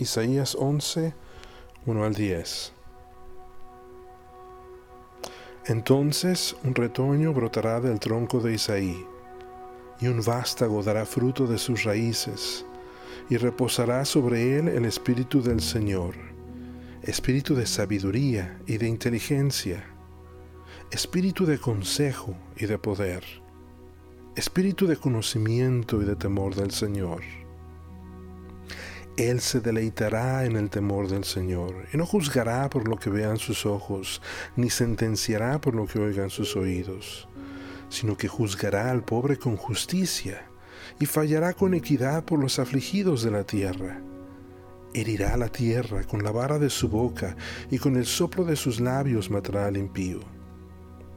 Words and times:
Isaías 0.00 0.54
11, 0.54 1.12
1 1.86 2.04
al 2.04 2.14
10. 2.14 2.72
Entonces 5.66 6.54
un 6.62 6.76
retoño 6.76 7.32
brotará 7.32 7.80
del 7.80 7.98
tronco 7.98 8.38
de 8.38 8.54
Isaí, 8.54 9.04
y 10.00 10.06
un 10.06 10.22
vástago 10.24 10.84
dará 10.84 11.04
fruto 11.04 11.48
de 11.48 11.58
sus 11.58 11.82
raíces, 11.82 12.64
y 13.28 13.38
reposará 13.38 14.04
sobre 14.04 14.56
él 14.56 14.68
el 14.68 14.84
espíritu 14.84 15.42
del 15.42 15.60
Señor, 15.60 16.14
espíritu 17.02 17.56
de 17.56 17.66
sabiduría 17.66 18.56
y 18.68 18.76
de 18.78 18.86
inteligencia, 18.86 19.84
espíritu 20.92 21.44
de 21.44 21.58
consejo 21.58 22.36
y 22.56 22.66
de 22.66 22.78
poder, 22.78 23.24
espíritu 24.36 24.86
de 24.86 24.96
conocimiento 24.96 26.00
y 26.00 26.04
de 26.04 26.14
temor 26.14 26.54
del 26.54 26.70
Señor 26.70 27.22
él 29.18 29.40
se 29.40 29.60
deleitará 29.60 30.44
en 30.44 30.54
el 30.54 30.70
temor 30.70 31.08
del 31.08 31.24
Señor, 31.24 31.86
y 31.92 31.96
no 31.96 32.06
juzgará 32.06 32.70
por 32.70 32.86
lo 32.86 32.96
que 32.96 33.10
vean 33.10 33.36
sus 33.36 33.66
ojos, 33.66 34.22
ni 34.54 34.70
sentenciará 34.70 35.60
por 35.60 35.74
lo 35.74 35.86
que 35.86 35.98
oigan 35.98 36.30
sus 36.30 36.54
oídos, 36.54 37.28
sino 37.88 38.16
que 38.16 38.28
juzgará 38.28 38.92
al 38.92 39.02
pobre 39.02 39.36
con 39.36 39.56
justicia, 39.56 40.46
y 41.00 41.06
fallará 41.06 41.52
con 41.52 41.74
equidad 41.74 42.24
por 42.24 42.38
los 42.38 42.60
afligidos 42.60 43.24
de 43.24 43.32
la 43.32 43.42
tierra. 43.42 44.00
Herirá 44.94 45.36
la 45.36 45.48
tierra 45.48 46.04
con 46.04 46.22
la 46.22 46.30
vara 46.30 46.60
de 46.60 46.70
su 46.70 46.88
boca, 46.88 47.36
y 47.72 47.78
con 47.78 47.96
el 47.96 48.06
soplo 48.06 48.44
de 48.44 48.54
sus 48.54 48.78
labios 48.78 49.30
matará 49.30 49.66
al 49.66 49.76
impío. 49.76 50.20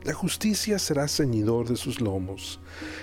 La 0.04 0.14
justicia 0.14 0.80
será 0.80 1.08
ceñidor 1.08 1.70
de 1.70 1.76
sus 1.76 2.02
lomos, 2.02 2.59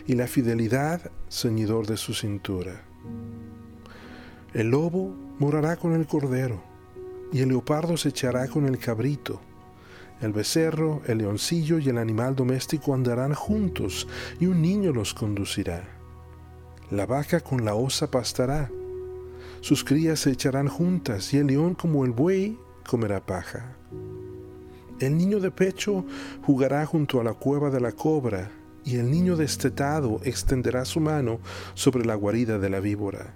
y 0.09 0.15
la 0.15 0.27
fidelidad 0.27 1.13
ceñidor 1.31 1.87
de 1.87 1.97
su 1.97 2.15
cintura. 2.15 2.83
El 4.55 4.71
lobo 4.71 5.15
morará 5.39 5.77
con 5.77 5.93
el 5.93 6.07
cordero, 6.07 6.63
y 7.35 7.41
el 7.41 7.51
leopardo 7.51 7.99
se 7.99 8.09
echará 8.09 8.49
con 8.49 8.65
el 8.65 8.79
cabrito. 8.79 9.43
El 10.23 10.33
becerro, 10.33 11.03
el 11.07 11.19
leoncillo 11.19 11.79
y 11.79 11.91
el 11.91 11.99
animal 11.99 12.35
doméstico 12.35 12.95
andarán 12.95 13.35
juntos, 13.35 14.09
y 14.41 14.47
un 14.47 14.63
niño 14.63 14.95
los 14.95 15.13
conducirá. 15.13 15.87
La 16.91 17.05
vaca 17.05 17.41
con 17.41 17.67
la 17.67 17.75
osa 17.75 18.11
pastará. 18.11 18.71
Sus 19.61 19.85
crías 19.85 20.21
se 20.21 20.31
echarán 20.31 20.69
juntas, 20.69 21.35
y 21.35 21.37
el 21.37 21.49
león 21.49 21.75
como 21.75 22.07
el 22.07 22.13
buey 22.13 22.59
comerá 22.89 23.21
paja. 23.27 23.77
El 24.99 25.19
niño 25.19 25.41
de 25.41 25.51
pecho 25.51 26.07
jugará 26.43 26.87
junto 26.87 27.21
a 27.21 27.25
la 27.25 27.35
cueva 27.35 27.69
de 27.69 27.81
la 27.81 27.93
cobra, 27.93 28.51
y 28.83 28.97
el 28.97 29.11
niño 29.11 29.37
destetado 29.37 30.21
extenderá 30.25 30.87
su 30.87 31.01
mano 31.01 31.39
sobre 31.75 32.07
la 32.07 32.15
guarida 32.15 32.59
de 32.59 32.71
la 32.71 32.81
víbora 32.81 33.35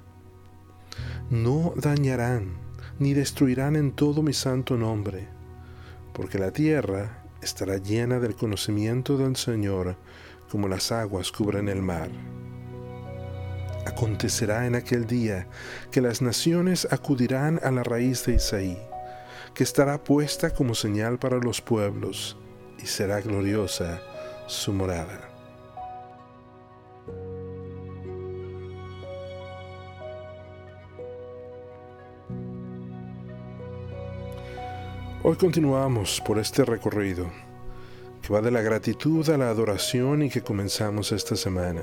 no 1.32 1.72
dañarán 1.76 2.58
ni 2.98 3.14
destruirán 3.14 3.74
en 3.74 3.92
todo 3.92 4.22
mi 4.22 4.34
santo 4.34 4.76
nombre, 4.76 5.28
porque 6.12 6.38
la 6.38 6.50
tierra 6.50 7.24
estará 7.40 7.78
llena 7.78 8.20
del 8.20 8.36
conocimiento 8.36 9.16
del 9.16 9.36
Señor 9.36 9.96
como 10.50 10.68
las 10.68 10.92
aguas 10.92 11.32
cubren 11.32 11.70
el 11.70 11.80
mar. 11.80 12.10
Acontecerá 13.86 14.66
en 14.66 14.74
aquel 14.74 15.06
día 15.06 15.48
que 15.90 16.02
las 16.02 16.20
naciones 16.20 16.86
acudirán 16.90 17.60
a 17.62 17.70
la 17.70 17.82
raíz 17.82 18.26
de 18.26 18.34
Isaí, 18.34 18.78
que 19.54 19.64
estará 19.64 20.04
puesta 20.04 20.50
como 20.50 20.74
señal 20.74 21.18
para 21.18 21.38
los 21.38 21.62
pueblos, 21.62 22.36
y 22.78 22.86
será 22.86 23.22
gloriosa 23.22 24.02
su 24.48 24.74
morada. 24.74 25.31
Hoy 35.24 35.36
continuamos 35.36 36.20
por 36.26 36.40
este 36.40 36.64
recorrido 36.64 37.30
que 38.20 38.32
va 38.32 38.40
de 38.40 38.50
la 38.50 38.60
gratitud 38.60 39.28
a 39.30 39.38
la 39.38 39.50
adoración 39.50 40.24
y 40.24 40.28
que 40.28 40.42
comenzamos 40.42 41.12
esta 41.12 41.36
semana. 41.36 41.82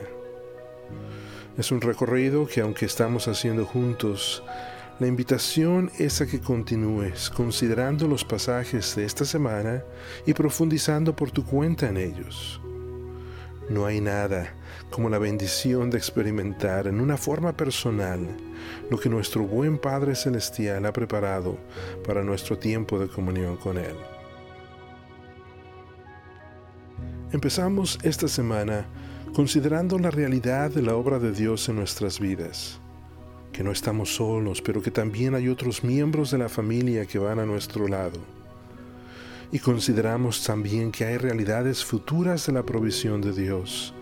Es 1.58 1.72
un 1.72 1.80
recorrido 1.80 2.46
que 2.48 2.60
aunque 2.60 2.86
estamos 2.86 3.30
haciendo 3.30 3.66
juntos, 3.66 4.44
la 5.00 5.08
invitación 5.08 5.90
es 5.98 6.20
a 6.20 6.28
que 6.28 6.42
continúes 6.42 7.30
considerando 7.30 8.10
los 8.10 8.26
pasajes 8.26 8.94
de 8.98 9.06
esta 9.06 9.24
semana 9.24 9.86
y 10.26 10.34
profundizando 10.34 11.16
por 11.16 11.32
tu 11.32 11.46
cuenta 11.46 11.88
en 11.88 11.96
ellos. 11.96 12.60
No 13.70 13.86
hay 13.86 14.02
nada 14.02 14.52
como 14.90 15.10
la 15.10 15.20
bendición 15.20 15.92
de 15.92 16.00
experimentar 16.00 16.88
en 16.88 17.00
una 17.00 17.18
forma 17.18 17.56
personal 17.56 18.20
lo 18.90 19.00
que 19.00 19.10
nuestro 19.10 19.44
buen 19.44 19.78
Padre 19.78 20.16
Celestial 20.16 20.88
ha 20.88 20.92
preparado 20.92 21.56
para 22.04 22.24
nuestro 22.24 22.58
tiempo 22.58 22.98
de 22.98 23.08
comunión 23.08 23.58
con 23.58 23.78
Él. 23.78 23.96
Empezamos 27.32 28.00
esta 28.02 28.28
semana 28.28 28.88
considerando 29.36 30.00
la 30.00 30.10
realidad 30.10 30.72
de 30.72 30.82
la 30.82 30.96
obra 30.96 31.20
de 31.20 31.32
Dios 31.32 31.70
en 31.70 31.76
nuestras 31.76 32.20
vidas, 32.20 32.80
que 33.52 33.64
no 33.64 33.72
estamos 33.72 34.16
solos, 34.16 34.64
pero 34.64 34.82
que 34.82 34.90
también 34.90 35.36
hay 35.36 35.48
otros 35.48 35.84
miembros 35.84 36.32
de 36.32 36.40
la 36.40 36.50
familia 36.50 37.06
que 37.06 37.20
van 37.20 37.38
a 37.38 37.46
nuestro 37.46 37.88
lado 37.88 38.39
y 39.52 39.60
consideramos 39.60 40.44
también 40.44 40.92
que 40.92 41.06
hay 41.06 41.18
realidades 41.18 41.84
futuras 41.84 42.46
de 42.46 42.54
la 42.54 42.64
provisión 42.64 43.22
de 43.22 43.34
Dios, 43.34 43.94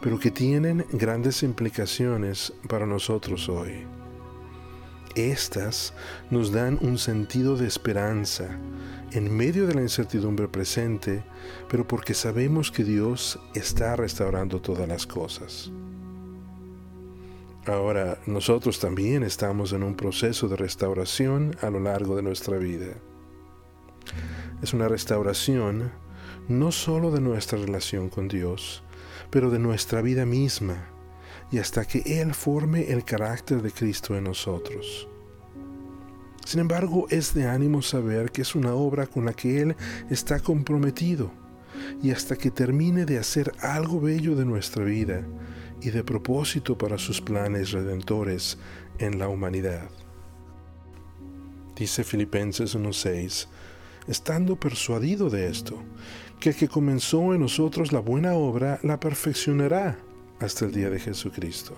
pero 0.00 0.18
que 0.18 0.30
tienen 0.30 0.84
grandes 0.92 1.42
implicaciones 1.42 2.52
para 2.68 2.86
nosotros 2.86 3.48
hoy. 3.48 3.86
Estas 5.14 5.92
nos 6.30 6.52
dan 6.52 6.78
un 6.80 6.98
sentido 6.98 7.56
de 7.56 7.66
esperanza 7.66 8.58
en 9.12 9.34
medio 9.36 9.66
de 9.66 9.74
la 9.74 9.82
incertidumbre 9.82 10.48
presente, 10.48 11.24
pero 11.68 11.86
porque 11.86 12.14
sabemos 12.14 12.70
que 12.70 12.84
Dios 12.84 13.38
está 13.54 13.96
restaurando 13.96 14.60
todas 14.60 14.88
las 14.88 15.06
cosas. 15.06 15.70
Ahora, 17.66 18.18
nosotros 18.26 18.78
también 18.80 19.22
estamos 19.22 19.72
en 19.72 19.82
un 19.82 19.94
proceso 19.94 20.48
de 20.48 20.56
restauración 20.56 21.56
a 21.60 21.70
lo 21.70 21.80
largo 21.80 22.16
de 22.16 22.22
nuestra 22.22 22.56
vida 22.56 22.94
es 24.62 24.74
una 24.74 24.88
restauración 24.88 25.90
no 26.48 26.72
sólo 26.72 27.10
de 27.10 27.20
nuestra 27.20 27.58
relación 27.58 28.08
con 28.08 28.28
Dios, 28.28 28.82
pero 29.30 29.50
de 29.50 29.58
nuestra 29.58 30.02
vida 30.02 30.26
misma, 30.26 30.88
y 31.50 31.58
hasta 31.58 31.84
que 31.84 32.20
Él 32.20 32.34
forme 32.34 32.90
el 32.90 33.04
carácter 33.04 33.62
de 33.62 33.70
Cristo 33.70 34.16
en 34.16 34.24
nosotros. 34.24 35.08
Sin 36.44 36.60
embargo, 36.60 37.06
es 37.10 37.34
de 37.34 37.46
ánimo 37.46 37.82
saber 37.82 38.32
que 38.32 38.42
es 38.42 38.54
una 38.54 38.74
obra 38.74 39.06
con 39.06 39.24
la 39.24 39.32
que 39.32 39.60
Él 39.60 39.76
está 40.10 40.40
comprometido, 40.40 41.30
y 42.02 42.10
hasta 42.10 42.36
que 42.36 42.50
termine 42.50 43.04
de 43.04 43.18
hacer 43.18 43.52
algo 43.60 44.00
bello 44.00 44.34
de 44.34 44.44
nuestra 44.44 44.84
vida 44.84 45.24
y 45.80 45.90
de 45.90 46.04
propósito 46.04 46.76
para 46.76 46.98
sus 46.98 47.20
planes 47.20 47.72
redentores 47.72 48.58
en 48.98 49.18
la 49.18 49.28
humanidad. 49.28 49.88
Dice 51.76 52.04
Filipenses 52.04 52.76
1.6, 52.76 53.46
estando 54.06 54.56
persuadido 54.56 55.30
de 55.30 55.48
esto, 55.48 55.82
que 56.38 56.50
el 56.50 56.56
que 56.56 56.68
comenzó 56.68 57.34
en 57.34 57.40
nosotros 57.40 57.92
la 57.92 58.00
buena 58.00 58.34
obra 58.34 58.80
la 58.82 58.98
perfeccionará 58.98 59.98
hasta 60.38 60.64
el 60.64 60.72
día 60.72 60.90
de 60.90 60.98
Jesucristo. 60.98 61.76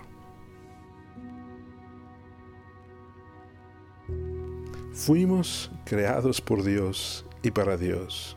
Fuimos 4.93 5.71
creados 5.85 6.41
por 6.41 6.63
Dios 6.63 7.27
y 7.43 7.51
para 7.51 7.77
Dios. 7.77 8.37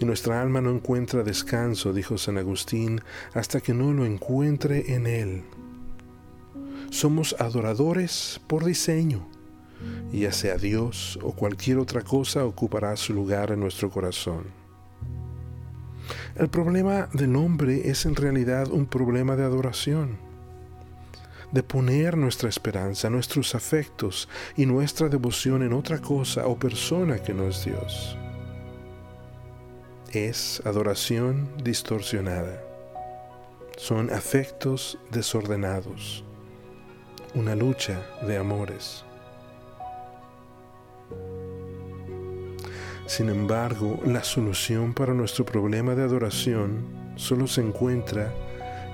Y 0.00 0.04
nuestra 0.04 0.42
alma 0.42 0.60
no 0.60 0.70
encuentra 0.70 1.22
descanso, 1.22 1.92
dijo 1.92 2.18
San 2.18 2.36
Agustín, 2.36 3.00
hasta 3.32 3.60
que 3.60 3.74
no 3.74 3.92
lo 3.92 4.04
encuentre 4.04 4.94
en 4.94 5.06
Él. 5.06 5.44
Somos 6.90 7.34
adoradores 7.38 8.40
por 8.46 8.64
diseño 8.64 9.26
ya 10.12 10.32
sea 10.32 10.56
Dios 10.56 11.18
o 11.22 11.32
cualquier 11.32 11.78
otra 11.78 12.02
cosa 12.02 12.44
ocupará 12.44 12.96
su 12.96 13.12
lugar 13.12 13.50
en 13.52 13.60
nuestro 13.60 13.90
corazón. 13.90 14.46
El 16.36 16.48
problema 16.48 17.08
del 17.12 17.36
hombre 17.36 17.90
es 17.90 18.06
en 18.06 18.14
realidad 18.14 18.70
un 18.70 18.86
problema 18.86 19.36
de 19.36 19.44
adoración, 19.44 20.18
de 21.52 21.62
poner 21.62 22.16
nuestra 22.16 22.48
esperanza, 22.48 23.10
nuestros 23.10 23.54
afectos 23.54 24.28
y 24.56 24.66
nuestra 24.66 25.08
devoción 25.08 25.62
en 25.62 25.72
otra 25.72 25.98
cosa 25.98 26.46
o 26.46 26.56
persona 26.56 27.18
que 27.18 27.34
no 27.34 27.48
es 27.48 27.64
Dios. 27.64 28.16
Es 30.12 30.62
adoración 30.64 31.50
distorsionada. 31.62 32.62
Son 33.76 34.10
afectos 34.10 34.98
desordenados. 35.10 36.24
Una 37.34 37.54
lucha 37.54 38.02
de 38.26 38.38
amores. 38.38 39.04
Sin 43.08 43.30
embargo, 43.30 43.98
la 44.04 44.22
solución 44.22 44.92
para 44.92 45.14
nuestro 45.14 45.46
problema 45.46 45.94
de 45.94 46.02
adoración 46.02 46.84
solo 47.16 47.46
se 47.46 47.62
encuentra 47.62 48.34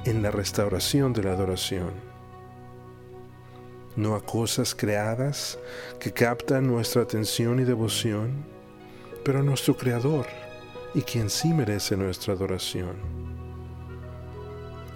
en 0.04 0.22
la 0.22 0.30
restauración 0.30 1.12
de 1.12 1.24
la 1.24 1.32
adoración. 1.32 1.90
no 3.96 4.14
a 4.14 4.24
cosas 4.24 4.74
creadas 4.74 5.58
que 5.98 6.12
captan 6.12 6.66
nuestra 6.66 7.02
atención 7.02 7.58
y 7.58 7.64
devoción, 7.64 8.44
pero 9.24 9.40
a 9.40 9.42
nuestro 9.42 9.76
Creador 9.76 10.26
y 10.94 11.02
quien 11.02 11.28
sí 11.28 11.52
merece 11.52 11.96
nuestra 11.96 12.34
adoración. 12.34 12.94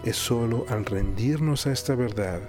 Es 0.05 0.17
solo 0.17 0.65
al 0.69 0.85
rendirnos 0.85 1.67
a 1.67 1.73
esta 1.73 1.97
verdad 1.97 2.41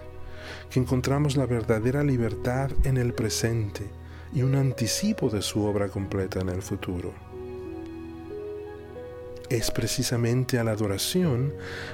que 0.69 0.79
encontramos 0.79 1.35
la 1.35 1.47
verdadera 1.47 2.03
libertad 2.03 2.71
en 2.83 2.97
el 2.97 3.13
presente 3.13 3.98
y 4.33 4.41
un 4.43 4.55
anticipo 4.55 5.29
de 5.29 5.41
su 5.41 5.63
obra 5.63 5.89
completa 5.89 6.39
en 6.39 6.49
el 6.49 6.61
futuro. 6.61 7.13
Es 9.49 9.71
precisamente 9.71 10.59
a 10.59 10.63
la 10.63 10.71
adoración 10.71 11.53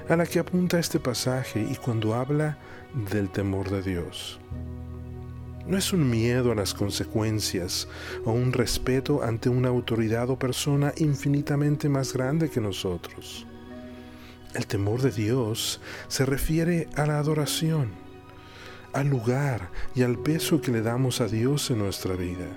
a 0.09 0.17
la 0.17 0.25
que 0.25 0.39
apunta 0.39 0.77
este 0.77 0.99
pasaje 0.99 1.61
y 1.61 1.75
cuando 1.75 2.13
habla 2.13 2.57
del 3.11 3.29
temor 3.29 3.69
de 3.69 3.81
Dios. 3.81 4.39
No 5.65 5.77
es 5.77 5.93
un 5.93 6.07
miedo 6.07 6.51
a 6.51 6.55
las 6.55 6.73
consecuencias 6.73 7.87
o 8.23 8.31
un 8.31 8.53
respeto 8.53 9.23
ante 9.23 9.49
una 9.49 9.69
autoridad 9.69 10.29
o 10.29 10.37
persona 10.37 10.93
infinitamente 10.97 11.89
más 11.89 12.13
grande 12.13 12.49
que 12.49 12.61
nosotros. 12.61 13.47
El 14.53 14.67
temor 14.67 15.01
de 15.01 15.11
Dios 15.11 15.81
se 16.07 16.25
refiere 16.25 16.87
a 16.95 17.05
la 17.07 17.17
adoración, 17.19 17.89
al 18.95 19.07
lugar 19.07 19.69
y 19.93 20.01
al 20.01 20.17
peso 20.17 20.61
que 20.61 20.71
le 20.71 20.81
damos 20.81 21.21
a 21.21 21.27
Dios 21.27 21.69
en 21.69 21.79
nuestra 21.79 22.15
vida 22.15 22.47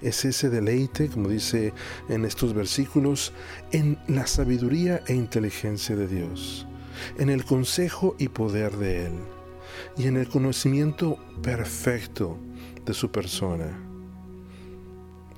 es 0.00 0.24
ese 0.24 0.48
deleite, 0.48 1.08
como 1.08 1.28
dice 1.28 1.72
en 2.08 2.24
estos 2.24 2.54
versículos, 2.54 3.32
en 3.72 3.98
la 4.08 4.26
sabiduría 4.26 5.02
e 5.06 5.14
inteligencia 5.14 5.96
de 5.96 6.06
Dios, 6.06 6.66
en 7.18 7.28
el 7.28 7.44
consejo 7.44 8.16
y 8.18 8.28
poder 8.28 8.76
de 8.76 9.06
Él, 9.06 9.12
y 9.96 10.06
en 10.06 10.16
el 10.16 10.28
conocimiento 10.28 11.18
perfecto 11.42 12.38
de 12.84 12.94
su 12.94 13.10
persona. 13.10 13.86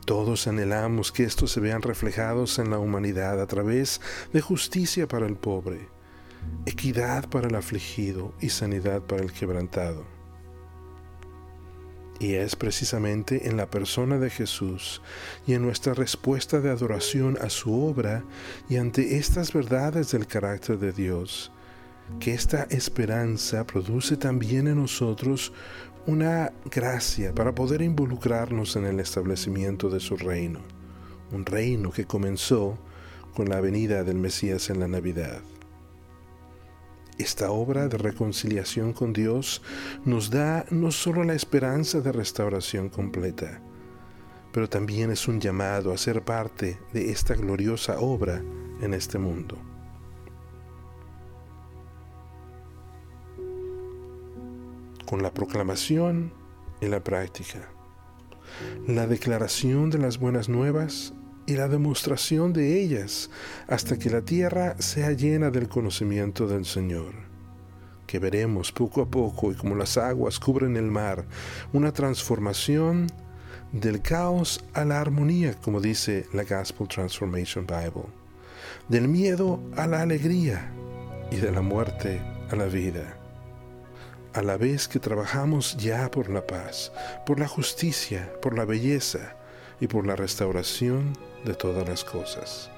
Todos 0.05 0.47
anhelamos 0.47 1.13
que 1.13 1.25
estos 1.25 1.53
se 1.53 1.61
vean 1.61 1.83
reflejados 1.83 2.59
en 2.59 2.71
la 2.71 2.79
humanidad 2.79 3.41
a 3.41 3.47
través 3.47 4.01
de 4.33 4.41
justicia 4.41 5.07
para 5.07 5.27
el 5.27 5.37
pobre, 5.37 5.89
equidad 6.67 7.29
para 7.29 7.49
el 7.49 7.55
afligido 7.55 8.35
y 8.41 8.51
sanidad 8.51 9.03
para 9.03 9.23
el 9.23 9.33
quebrantado. 9.33 10.05
Y 12.21 12.35
es 12.35 12.55
precisamente 12.55 13.49
en 13.49 13.57
la 13.57 13.69
persona 13.69 14.19
de 14.19 14.31
Jesús 14.31 15.03
y 15.47 15.55
en 15.55 15.63
nuestra 15.63 15.93
respuesta 15.93 16.61
de 16.61 16.71
adoración 16.71 17.37
a 17.41 17.51
su 17.51 17.75
obra 17.75 18.23
y 18.69 18.77
ante 18.77 19.17
estas 19.17 19.53
verdades 19.53 20.13
del 20.13 20.27
carácter 20.27 20.79
de 20.79 20.93
Dios, 20.93 21.51
que 22.21 22.33
esta 22.33 22.65
esperanza 22.65 23.67
produce 23.67 24.17
también 24.17 24.69
en 24.69 24.77
nosotros 24.77 25.53
una 26.07 26.53
gracia 26.71 27.35
para 27.35 27.55
poder 27.55 27.83
involucrarnos 27.83 28.77
en 28.77 28.87
el 28.87 29.01
establecimiento 29.01 29.89
de 29.89 30.01
su 30.01 30.17
reino, 30.17 30.61
un 31.33 31.45
reino 31.45 31.91
que 31.91 32.07
comenzó 32.07 32.79
con 33.35 33.49
la 33.49 33.61
venida 33.61 34.05
del 34.05 34.17
Mesías 34.17 34.71
en 34.71 34.81
la 34.81 34.89
Navidad. 34.89 35.41
Esta 37.19 37.51
obra 37.51 37.89
de 37.89 37.99
reconciliación 37.99 38.93
con 38.93 39.13
Dios 39.13 39.63
nos 40.05 40.31
da 40.31 40.65
no 40.71 40.91
solo 40.91 41.25
la 41.25 41.35
esperanza 41.35 42.01
de 42.01 42.11
restauración 42.11 42.89
completa, 42.89 43.61
pero 44.53 44.69
también 44.69 45.11
es 45.11 45.29
un 45.29 45.41
llamado 45.41 45.93
a 45.93 45.99
ser 45.99 46.25
parte 46.25 46.79
de 46.93 47.11
esta 47.11 47.35
gloriosa 47.35 48.01
obra 48.01 48.43
en 48.81 48.95
este 48.95 49.19
mundo. 49.19 49.59
Con 55.07 55.23
la 55.23 55.33
proclamación 55.33 56.33
y 56.81 56.87
la 56.87 57.05
práctica, 57.05 57.69
la 58.87 59.07
declaración 59.07 59.91
de 59.91 59.99
las 59.99 60.19
buenas 60.19 60.49
nuevas 60.49 61.13
y 61.53 61.57
la 61.57 61.69
demostración 61.69 62.55
de 62.55 62.81
ellas 62.81 63.29
hasta 63.69 63.99
que 63.99 64.09
la 64.09 64.23
tierra 64.23 64.75
sea 64.79 65.13
llena 65.13 65.51
del 65.51 65.69
conocimiento 65.69 66.47
del 66.47 66.65
Señor, 66.65 67.13
que 68.07 68.19
veremos 68.19 68.73
poco 68.73 69.03
a 69.03 69.11
poco 69.11 69.53
y 69.53 69.55
como 69.55 69.75
las 69.75 69.99
aguas 69.99 70.41
cubren 70.41 70.79
el 70.79 70.91
mar, 70.91 71.27
una 71.75 71.93
transformación 71.93 73.07
del 73.71 74.01
caos 74.01 74.65
a 74.73 74.87
la 74.87 74.99
armonía, 74.99 75.55
como 75.61 75.83
dice 75.83 76.27
la 76.33 76.45
Gospel 76.45 76.89
Transformation 76.89 77.67
Bible, 77.67 78.09
del 78.89 79.09
miedo 79.09 79.61
a 79.77 79.87
la 79.87 80.01
alegría 80.01 80.73
y 81.31 81.37
de 81.37 81.53
la 81.53 81.61
muerte 81.61 82.23
a 82.51 82.57
la 82.57 82.65
vida. 82.65 83.19
A 84.33 84.41
la 84.41 84.57
vez 84.57 84.89
que 84.89 84.99
trabajamos 84.99 85.77
ya 85.77 86.11
por 86.11 86.31
la 86.31 86.47
paz, 86.47 86.93
por 87.27 87.39
la 87.39 87.47
justicia, 87.47 88.33
por 88.41 88.57
la 88.57 88.65
belleza 88.65 89.37
y 89.83 89.89
por 89.89 90.07
la 90.07 90.15
restauración 90.15 91.13
de 91.45 91.55
todas 91.55 91.89
las 91.89 92.05
cosas. 92.05 92.71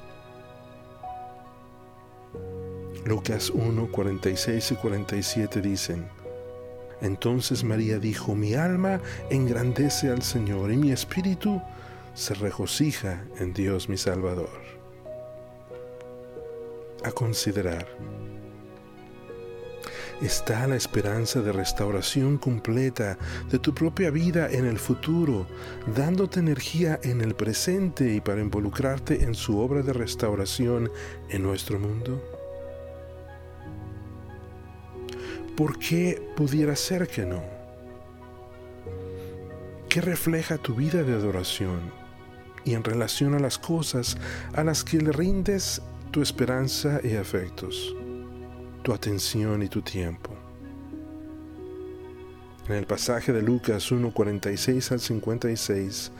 Lucas 3.04 3.50
1, 3.50 3.88
46 3.92 4.72
y 4.72 4.74
47 4.76 5.60
dicen, 5.60 6.08
Entonces 7.02 7.62
María 7.62 7.98
dijo, 7.98 8.34
mi 8.34 8.54
alma 8.54 9.02
engrandece 9.28 10.08
al 10.08 10.22
Señor 10.22 10.72
y 10.72 10.78
mi 10.78 10.92
espíritu 10.92 11.60
se 12.14 12.32
regocija 12.32 13.22
en 13.38 13.52
Dios 13.52 13.90
mi 13.90 13.98
Salvador. 13.98 14.62
A 17.04 17.12
considerar 17.12 17.86
está 20.20 20.66
la 20.66 20.76
esperanza 20.76 21.40
de 21.40 21.52
restauración 21.52 22.38
completa 22.38 23.18
de 23.50 23.58
tu 23.58 23.74
propia 23.74 24.10
vida 24.10 24.50
en 24.50 24.66
el 24.66 24.78
futuro, 24.78 25.46
dándote 25.94 26.40
energía 26.40 26.98
en 27.02 27.20
el 27.20 27.34
presente 27.34 28.14
y 28.14 28.20
para 28.20 28.40
involucrarte 28.40 29.24
en 29.24 29.34
su 29.34 29.58
obra 29.58 29.82
de 29.82 29.92
restauración 29.92 30.90
en 31.28 31.42
nuestro 31.42 31.78
mundo? 31.78 32.22
¿Por 35.56 35.78
qué 35.78 36.20
pudiera 36.36 36.74
ser 36.74 37.06
que 37.06 37.24
no? 37.24 37.42
¿Qué 39.88 40.00
refleja 40.00 40.58
tu 40.58 40.74
vida 40.74 41.04
de 41.04 41.12
adoración 41.12 41.92
y 42.64 42.74
en 42.74 42.82
relación 42.82 43.34
a 43.34 43.38
las 43.38 43.58
cosas 43.58 44.16
a 44.54 44.64
las 44.64 44.82
que 44.82 44.98
le 44.98 45.12
rindes 45.12 45.80
tu 46.10 46.22
esperanza 46.22 47.00
y 47.04 47.14
afectos? 47.14 47.94
Tu 48.84 48.92
atención 48.92 49.62
y 49.62 49.68
tu 49.68 49.80
tiempo. 49.82 50.30
En 52.68 52.76
el 52.76 52.86
pasaje 52.86 53.32
de 53.32 53.42
Lucas 53.42 53.90
1:46 53.90 54.92
al 54.92 55.00
56, 55.00 56.12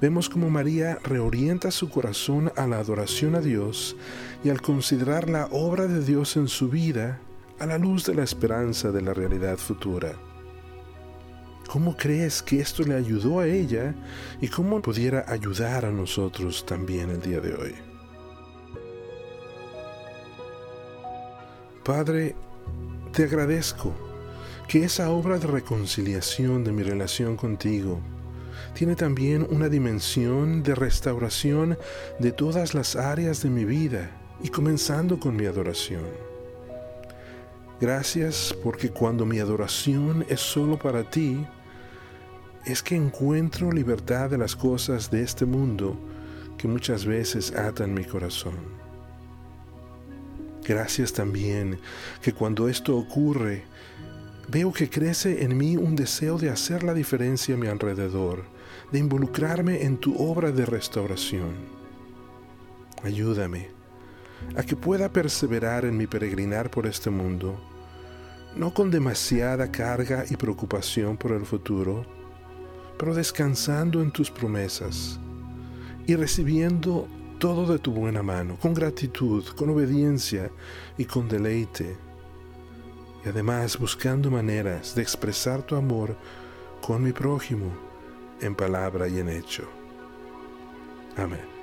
vemos 0.00 0.28
cómo 0.28 0.48
María 0.50 0.98
reorienta 1.02 1.70
su 1.70 1.88
corazón 1.88 2.52
a 2.56 2.66
la 2.66 2.78
adoración 2.78 3.34
a 3.34 3.40
Dios 3.40 3.96
y 4.44 4.50
al 4.50 4.60
considerar 4.60 5.28
la 5.28 5.46
obra 5.46 5.86
de 5.86 6.04
Dios 6.04 6.36
en 6.36 6.48
su 6.48 6.68
vida 6.68 7.20
a 7.58 7.66
la 7.66 7.78
luz 7.78 8.04
de 8.04 8.14
la 8.14 8.22
esperanza 8.22 8.92
de 8.92 9.02
la 9.02 9.14
realidad 9.14 9.56
futura. 9.56 10.12
¿Cómo 11.68 11.96
crees 11.96 12.42
que 12.42 12.60
esto 12.60 12.82
le 12.82 12.94
ayudó 12.94 13.40
a 13.40 13.46
ella 13.46 13.94
y 14.40 14.48
cómo 14.48 14.82
pudiera 14.82 15.24
ayudar 15.26 15.84
a 15.84 15.90
nosotros 15.90 16.66
también 16.66 17.10
el 17.10 17.20
día 17.22 17.40
de 17.40 17.54
hoy? 17.54 17.89
Padre, 21.84 22.34
te 23.12 23.24
agradezco 23.24 23.94
que 24.68 24.84
esa 24.84 25.10
obra 25.10 25.38
de 25.38 25.46
reconciliación 25.46 26.62
de 26.62 26.72
mi 26.72 26.82
relación 26.82 27.36
contigo 27.36 28.00
tiene 28.74 28.96
también 28.96 29.46
una 29.50 29.70
dimensión 29.70 30.62
de 30.62 30.74
restauración 30.74 31.78
de 32.18 32.32
todas 32.32 32.74
las 32.74 32.96
áreas 32.96 33.42
de 33.42 33.48
mi 33.48 33.64
vida 33.64 34.10
y 34.42 34.50
comenzando 34.50 35.18
con 35.18 35.34
mi 35.36 35.46
adoración. 35.46 36.04
Gracias 37.80 38.54
porque 38.62 38.90
cuando 38.90 39.24
mi 39.24 39.38
adoración 39.38 40.26
es 40.28 40.40
solo 40.40 40.78
para 40.78 41.08
ti, 41.08 41.46
es 42.66 42.82
que 42.82 42.94
encuentro 42.94 43.72
libertad 43.72 44.28
de 44.28 44.36
las 44.36 44.54
cosas 44.54 45.10
de 45.10 45.22
este 45.22 45.46
mundo 45.46 45.98
que 46.58 46.68
muchas 46.68 47.06
veces 47.06 47.52
atan 47.56 47.94
mi 47.94 48.04
corazón. 48.04 48.79
Gracias 50.66 51.12
también 51.12 51.78
que 52.22 52.32
cuando 52.32 52.68
esto 52.68 52.96
ocurre, 52.96 53.64
veo 54.48 54.72
que 54.72 54.90
crece 54.90 55.44
en 55.44 55.56
mí 55.56 55.76
un 55.76 55.96
deseo 55.96 56.38
de 56.38 56.50
hacer 56.50 56.82
la 56.82 56.94
diferencia 56.94 57.54
a 57.54 57.58
mi 57.58 57.66
alrededor, 57.66 58.44
de 58.92 58.98
involucrarme 58.98 59.84
en 59.84 59.96
tu 59.96 60.16
obra 60.16 60.50
de 60.52 60.66
restauración. 60.66 61.54
Ayúdame 63.02 63.68
a 64.56 64.62
que 64.62 64.76
pueda 64.76 65.12
perseverar 65.12 65.84
en 65.84 65.96
mi 65.96 66.06
peregrinar 66.06 66.70
por 66.70 66.86
este 66.86 67.10
mundo, 67.10 67.60
no 68.56 68.74
con 68.74 68.90
demasiada 68.90 69.70
carga 69.70 70.24
y 70.28 70.36
preocupación 70.36 71.16
por 71.16 71.32
el 71.32 71.46
futuro, 71.46 72.04
pero 72.98 73.14
descansando 73.14 74.02
en 74.02 74.10
tus 74.10 74.30
promesas 74.30 75.20
y 76.06 76.16
recibiendo 76.16 77.06
todo 77.40 77.64
de 77.64 77.78
tu 77.78 77.90
buena 77.90 78.22
mano, 78.22 78.58
con 78.60 78.74
gratitud, 78.74 79.42
con 79.56 79.70
obediencia 79.70 80.50
y 80.98 81.06
con 81.06 81.26
deleite, 81.26 81.96
y 83.24 83.28
además 83.30 83.78
buscando 83.78 84.30
maneras 84.30 84.94
de 84.94 85.00
expresar 85.00 85.62
tu 85.62 85.74
amor 85.74 86.14
con 86.82 87.02
mi 87.02 87.12
prójimo 87.12 87.72
en 88.42 88.54
palabra 88.54 89.08
y 89.08 89.20
en 89.20 89.30
hecho. 89.30 89.64
Amén. 91.16 91.59